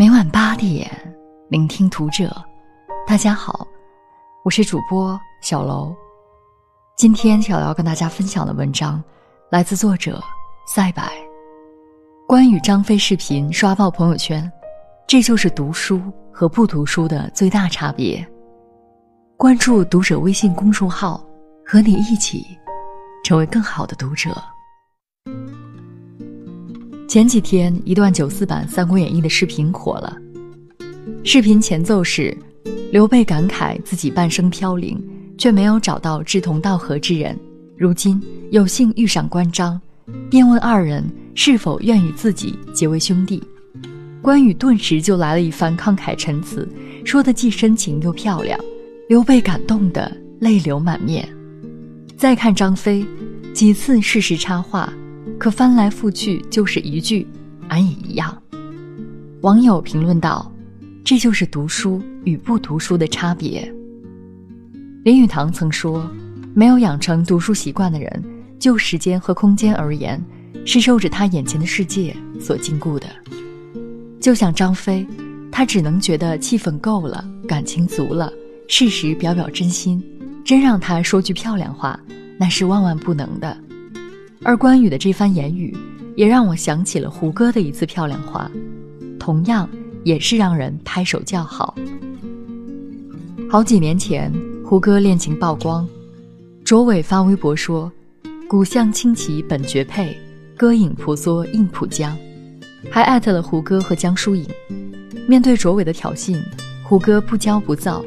[0.00, 0.90] 每晚八点，
[1.50, 2.34] 聆听读者。
[3.06, 3.68] 大家好，
[4.42, 5.94] 我是主播小楼。
[6.96, 9.04] 今天小楼跟大家分享的文章，
[9.50, 10.18] 来自作者
[10.66, 11.12] 赛白。
[12.26, 14.50] 关于张飞视频刷爆朋友圈，
[15.06, 16.00] 这就是读书
[16.32, 18.26] 和不读书的最大差别。
[19.36, 21.22] 关注读者微信公众号，
[21.62, 22.56] 和你一起
[23.22, 24.30] 成为更好的读者。
[27.10, 30.16] 前几天，一段九四版《三国演义》的视频火了。
[31.24, 32.32] 视频前奏是
[32.92, 34.96] 刘备感慨自己半生飘零，
[35.36, 37.36] 却没有找到志同道合之人，
[37.76, 38.22] 如今
[38.52, 39.80] 有幸遇上关张，
[40.30, 43.42] 便问二人是否愿与自己结为兄弟。
[44.22, 46.68] 关羽顿时就来了一番慷慨陈词，
[47.04, 48.56] 说的既深情又漂亮，
[49.08, 51.28] 刘备感动得泪流满面。
[52.16, 53.04] 再看张飞，
[53.52, 54.92] 几次适时插话。
[55.40, 57.26] 可翻来覆去就是一句
[57.68, 58.36] “俺也一样”。
[59.40, 60.52] 网友评论道
[61.02, 63.74] ：“这就是读书与不读书的差别。”
[65.02, 66.06] 林语堂曾说
[66.52, 68.22] ：“没有养成读书习惯的人，
[68.58, 70.22] 就时间和空间而言，
[70.66, 73.06] 是受着他眼前的世界所禁锢的。
[74.20, 75.06] 就像张飞，
[75.50, 78.30] 他只能觉得气氛够了，感情足了，
[78.68, 80.04] 适时表表真心，
[80.44, 81.98] 真让他说句漂亮话，
[82.38, 83.56] 那是万万不能的。”
[84.42, 85.76] 而关羽的这番言语，
[86.16, 88.50] 也让我想起了胡歌的一次漂亮话，
[89.18, 89.68] 同样
[90.02, 91.74] 也是让人拍手叫好。
[93.50, 94.32] 好几年前，
[94.64, 95.86] 胡歌恋情曝光，
[96.64, 97.92] 卓伟发微博说
[98.48, 100.16] ：“古相清奇本绝配，
[100.56, 102.16] 歌影婆娑映浦江。”
[102.90, 104.46] 还艾特了胡歌和江疏影。
[105.28, 106.40] 面对卓伟的挑衅，
[106.82, 108.02] 胡歌不骄不躁，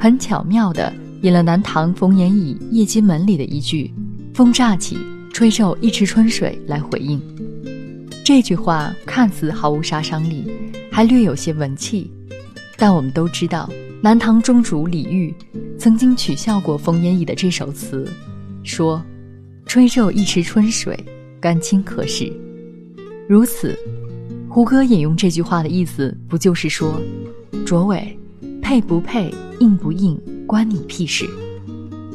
[0.00, 0.92] 很巧妙地
[1.22, 3.94] 引了南唐冯延巳《夜金门》里的一句
[4.34, 4.98] ：“风乍起。”
[5.36, 7.20] 吹皱一池春水来回应，
[8.24, 10.50] 这句话看似毫无杀伤力，
[10.90, 12.10] 还略有些文气，
[12.78, 13.68] 但我们都知道，
[14.00, 15.34] 南唐中主李煜
[15.78, 18.10] 曾经取笑过冯延已的这首词，
[18.62, 19.04] 说
[19.68, 20.98] ：“吹皱一池春水，
[21.38, 22.32] 干清可是？”
[23.28, 23.78] 如此，
[24.48, 26.98] 胡歌引用这句话的意思，不就是说，
[27.66, 28.18] 卓伟
[28.62, 29.30] 配不配、
[29.60, 31.28] 硬不硬，关你屁事？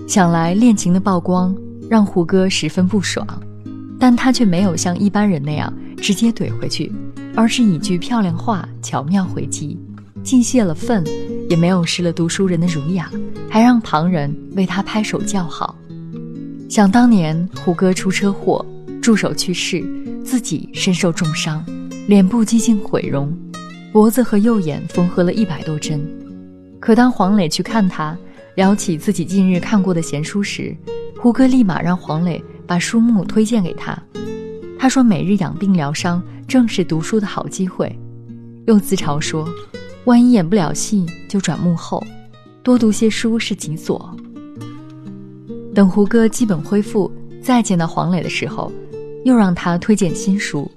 [0.08, 1.56] 想来恋情的曝光。
[1.92, 3.28] 让胡歌十分不爽，
[4.00, 6.90] 但他却没有像一般人那样直接怼回去，
[7.36, 9.78] 而是一句漂亮话巧妙回击，
[10.24, 11.04] 既泄了愤，
[11.50, 13.12] 也没有失了读书人的儒雅，
[13.50, 15.76] 还让旁人为他拍手叫好。
[16.70, 18.66] 想当年，胡歌出车祸，
[19.02, 19.84] 助手去世，
[20.24, 21.62] 自己身受重伤，
[22.08, 23.38] 脸部几近毁容，
[23.92, 26.02] 脖子和右眼缝合了一百多针。
[26.80, 28.18] 可当黄磊去看他，
[28.56, 30.74] 聊起自己近日看过的闲书时，
[31.22, 33.96] 胡歌立马让黄磊把书目推荐给他，
[34.80, 37.96] 他说：“每日养病疗伤，正是读书的好机会。”
[38.66, 39.48] 又自嘲说
[40.06, 42.04] ：“万一演不了戏，就转幕后，
[42.64, 44.18] 多读些书是己所。”
[45.76, 48.72] 等胡歌基本恢复，再见到黄磊的时候，
[49.24, 50.70] 又让他推荐新书。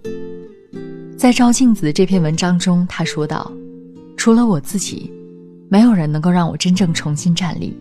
[1.16, 3.50] 在《照镜子》这篇文章中，他说道
[4.14, 5.10] ：“除了我自己，
[5.70, 7.74] 没有人能够让我真正重新站立。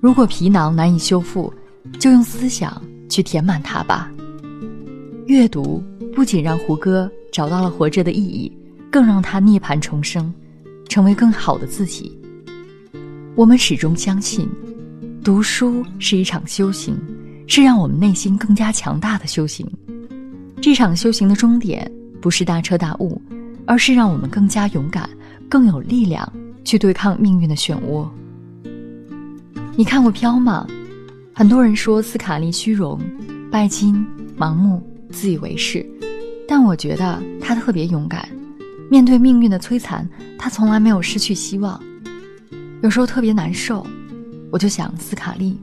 [0.00, 1.50] 如果皮囊难以修复。”
[1.98, 4.10] 就用思想去填满它吧。
[5.26, 5.82] 阅读
[6.14, 8.50] 不仅让胡歌找到了活着的意义，
[8.90, 10.32] 更让他涅槃重生，
[10.88, 12.18] 成为更好的自己。
[13.34, 14.48] 我们始终相信，
[15.22, 16.98] 读书是一场修行，
[17.46, 19.66] 是让我们内心更加强大的修行。
[20.60, 21.88] 这场修行的终点
[22.20, 23.20] 不是大彻大悟，
[23.66, 25.08] 而是让我们更加勇敢、
[25.48, 26.26] 更有力量
[26.64, 28.08] 去对抗命运的漩涡。
[29.76, 30.66] 你看过《飘》吗？
[31.38, 33.00] 很多人说斯卡利虚荣、
[33.48, 34.04] 拜金、
[34.36, 34.82] 盲目、
[35.12, 35.88] 自以为是，
[36.48, 38.28] 但我觉得他特别勇敢。
[38.90, 40.04] 面对命运的摧残，
[40.36, 41.80] 他从来没有失去希望。
[42.82, 43.86] 有时候特别难受，
[44.50, 45.56] 我就想斯卡利，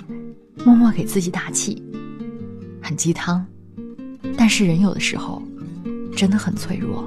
[0.63, 1.83] 默默给自己打气。
[2.81, 3.45] 很鸡汤，
[4.37, 5.43] 但是人有的时候
[6.15, 7.03] 真的很脆弱。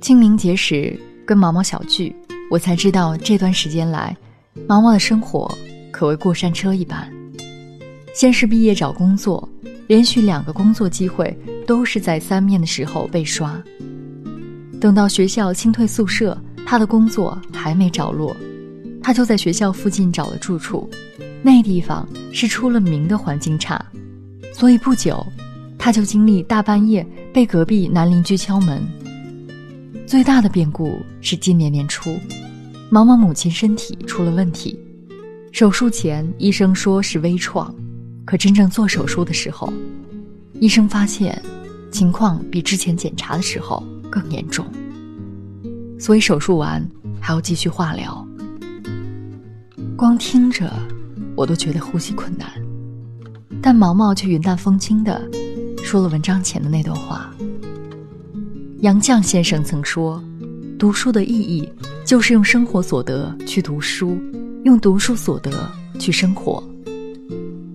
[0.00, 0.96] 清明节时
[1.26, 2.14] 跟毛毛小聚，
[2.48, 4.16] 我才知道这段时间来，
[4.68, 5.52] 毛毛的生活。
[5.96, 7.10] 可谓过山车一般。
[8.12, 9.48] 先是毕业找工作，
[9.86, 11.34] 连续两个工作机会
[11.66, 13.58] 都是在三面的时候被刷。
[14.78, 18.36] 等到学校清退宿舍，他的工作还没着落，
[19.02, 20.86] 他就在学校附近找了住处。
[21.42, 23.82] 那地方是出了名的环境差，
[24.52, 25.26] 所以不久，
[25.78, 28.86] 他就经历大半夜被隔壁男邻居敲门。
[30.06, 32.18] 最大的变故是今年年初，
[32.90, 34.78] 毛毛母亲身体出了问题。
[35.56, 37.74] 手术前，医生说是微创，
[38.26, 39.72] 可真正做手术的时候，
[40.60, 41.42] 医生发现
[41.90, 44.66] 情况比之前检查的时候更严重。
[45.98, 46.86] 所以手术完
[47.18, 48.22] 还要继续化疗。
[49.96, 50.70] 光听着，
[51.34, 52.46] 我都觉得呼吸困难。
[53.62, 55.26] 但毛毛却云淡风轻的
[55.82, 57.34] 说了文章前的那段话。
[58.80, 60.22] 杨绛先生曾说
[60.78, 61.66] ：“读书的意义
[62.04, 64.18] 就是用生活所得去读书，
[64.66, 65.50] 用读书所得
[65.96, 66.60] 去生活。”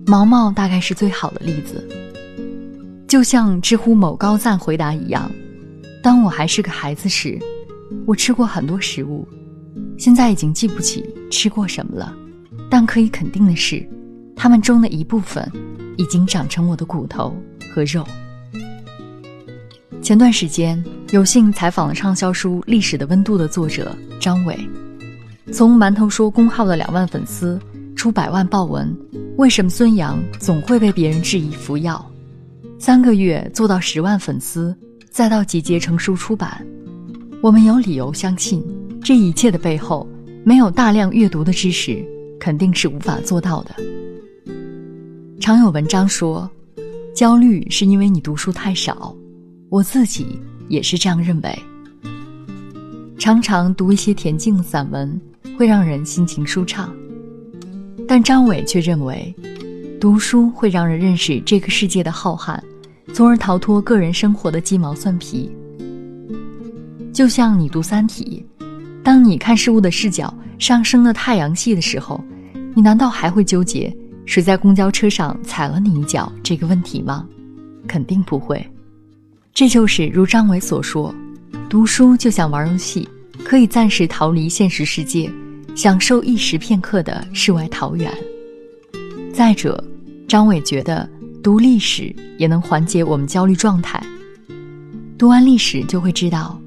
[0.06, 1.88] 毛毛大概是最好的例子。
[3.08, 5.30] 就像知乎某高赞回答一样
[6.04, 7.38] ：“当我还是个孩子时，
[8.06, 9.26] 我吃过很多食物，
[9.96, 12.14] 现在已经记不起吃过什么了，
[12.70, 13.82] 但可以肯定的是，
[14.36, 15.50] 它们中的一部分。”
[15.98, 17.36] 已经长成我的骨头
[17.70, 18.04] 和肉。
[20.00, 24.58] 前段时间有幸采访了畅销书《历史的温度》的作者张伟，
[25.50, 27.58] 从馒头说公号的两万粉丝
[27.96, 28.94] 出百万爆文，
[29.36, 32.04] 为什么孙杨总会被别人质疑服药？
[32.78, 34.76] 三个月做到十万粉丝，
[35.10, 36.64] 再到集结成书出版，
[37.42, 38.64] 我们有理由相信，
[39.02, 40.06] 这一切的背后，
[40.44, 42.04] 没有大量阅读的知识，
[42.38, 43.74] 肯定是无法做到的。
[45.40, 46.48] 常有文章说，
[47.14, 49.14] 焦虑是因为你读书太少，
[49.68, 51.58] 我自己也是这样认为。
[53.18, 55.20] 常常读一些恬静散文，
[55.56, 56.92] 会让人心情舒畅，
[58.08, 59.34] 但张伟却认为，
[60.00, 62.58] 读书会让人认识这个世界的浩瀚，
[63.12, 65.50] 从而逃脱个人生活的鸡毛蒜皮。
[67.12, 68.44] 就像你读《三体》，
[69.02, 72.22] 当你看事物的视角上升了太阳系的时候，
[72.74, 73.94] 你难道还会纠结？
[74.24, 76.32] 谁在公交车上踩了你一脚？
[76.42, 77.26] 这个问题吗？
[77.86, 78.64] 肯定不会。
[79.52, 81.14] 这就是如张伟所说，
[81.68, 83.06] 读书就像玩游戏，
[83.44, 85.30] 可以暂时逃离现实世界，
[85.74, 88.12] 享受一时片刻的世外桃源。
[89.32, 89.82] 再者，
[90.28, 91.08] 张伟觉得
[91.42, 94.00] 读历史也能缓解我们焦虑状态。
[95.16, 96.60] 读完历史就会知道，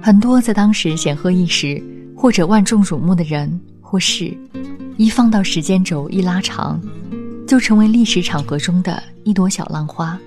[0.00, 1.82] 很多在当时显赫一时
[2.16, 4.36] 或者万众瞩目的人或事。
[4.98, 6.80] 一放到时间轴一拉长，
[7.46, 10.18] 就成为历史场合中的一朵小浪花，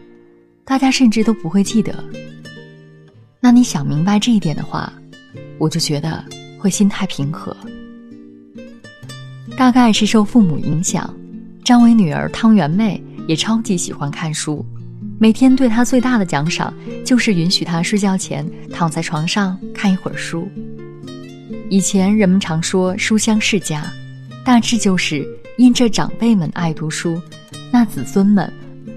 [0.64, 2.04] 大家甚至都不会记得。
[3.40, 4.92] 那你想明白这一点的话，
[5.60, 6.24] 我就觉得
[6.58, 7.56] 会心态平和。
[9.58, 11.12] 大概是受父母影响，
[11.64, 14.66] 张伟女儿汤圆妹也超级喜欢看书，
[15.20, 16.74] 每天对她最大的奖赏
[17.06, 20.48] 就是允许她睡觉前躺在床上看一会儿书。
[21.70, 23.84] 以前人们常说书香世家。
[24.44, 27.20] 大致就是因这长辈们爱读书，
[27.72, 28.48] 那子孙们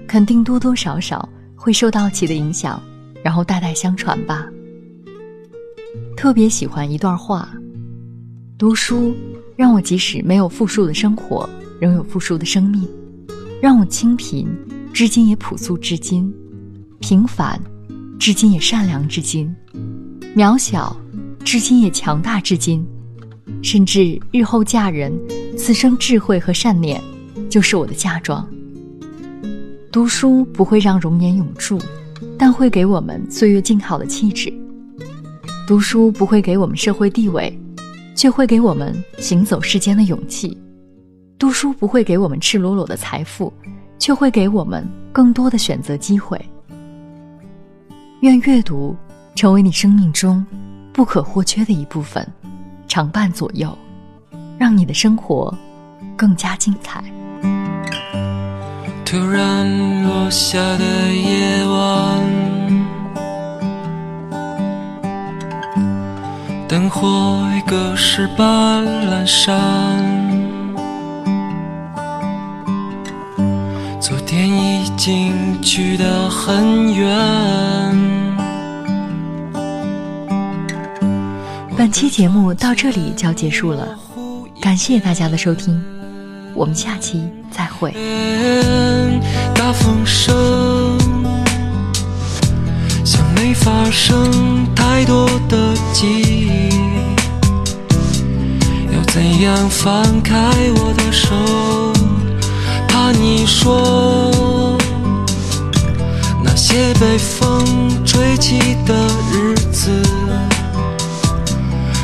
[0.07, 2.79] 肯定多多少少会受到其的影响，
[3.23, 4.45] 然后代代相传吧。
[6.15, 7.49] 特别喜欢一段话：
[8.59, 9.15] 读书
[9.59, 11.49] 让我即使没有富庶的生活，
[11.81, 12.87] 仍有富庶的生命；
[13.61, 14.47] 让我清贫，
[14.93, 16.31] 至今也朴素至今；
[17.01, 17.61] 平凡，
[18.17, 19.53] 至今也善良至今；
[20.33, 20.95] 渺小，
[21.43, 22.87] 至今也强大至今。
[23.61, 25.11] 甚至日后嫁人，
[25.57, 27.01] 此生智慧和善念，
[27.49, 28.47] 就是我的嫁妆。
[29.91, 31.77] 读书不会让容颜永驻，
[32.37, 34.53] 但会给我们岁月静好的气质。
[35.67, 37.59] 读书不会给我们社会地位，
[38.19, 40.57] 却会给我们行走世间的勇气。
[41.37, 43.53] 读书不会给我们赤裸裸的财富，
[43.97, 46.37] 却会给我们更多的选择机会。
[48.19, 48.93] 愿阅读
[49.37, 50.45] 成为你生命中
[50.91, 52.27] 不可或缺的一部分。
[52.89, 53.73] 常伴左右，
[54.57, 55.57] 让你的生活
[56.17, 57.01] 更加精彩。
[59.05, 60.83] 突然落下的
[61.15, 62.28] 夜晚，
[66.69, 69.49] 灯火已隔世般阑珊，
[73.99, 77.09] 昨天已经去得很远。
[81.75, 83.97] 本期节目到这里就要结束了，
[84.61, 85.83] 感谢大家的收听，
[86.53, 87.91] 我们下期再会。
[89.55, 90.95] 大风声
[93.03, 96.38] 像没发生太多的记忆，要
[99.19, 100.33] 怎样放开
[100.77, 101.35] 我的手？
[102.87, 104.77] 怕你说
[106.41, 108.95] 那些被风吹起的
[109.29, 109.91] 日子。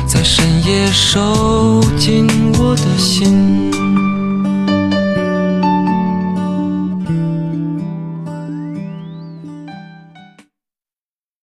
[0.06, 3.75] 在深夜收紧我的心。